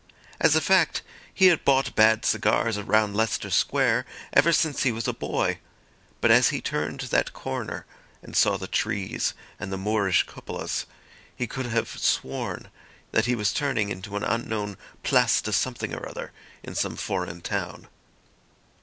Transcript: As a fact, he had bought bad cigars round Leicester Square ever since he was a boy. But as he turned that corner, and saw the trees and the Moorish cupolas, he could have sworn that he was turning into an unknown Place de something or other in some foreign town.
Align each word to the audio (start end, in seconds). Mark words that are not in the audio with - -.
As 0.39 0.55
a 0.55 0.61
fact, 0.61 1.03
he 1.31 1.45
had 1.45 1.63
bought 1.63 1.95
bad 1.95 2.25
cigars 2.25 2.75
round 2.79 3.15
Leicester 3.15 3.51
Square 3.51 4.07
ever 4.33 4.51
since 4.51 4.81
he 4.81 4.91
was 4.91 5.07
a 5.07 5.13
boy. 5.13 5.59
But 6.21 6.31
as 6.31 6.49
he 6.49 6.59
turned 6.59 7.01
that 7.01 7.33
corner, 7.33 7.85
and 8.23 8.35
saw 8.35 8.57
the 8.57 8.65
trees 8.65 9.35
and 9.59 9.71
the 9.71 9.77
Moorish 9.77 10.25
cupolas, 10.25 10.87
he 11.35 11.45
could 11.45 11.67
have 11.67 11.87
sworn 11.87 12.69
that 13.11 13.27
he 13.27 13.35
was 13.35 13.53
turning 13.53 13.89
into 13.89 14.15
an 14.17 14.23
unknown 14.23 14.75
Place 15.03 15.39
de 15.39 15.53
something 15.53 15.93
or 15.93 16.09
other 16.09 16.31
in 16.63 16.73
some 16.73 16.95
foreign 16.95 17.41
town. 17.41 17.87